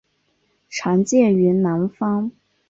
[0.67, 2.31] 常见于南方。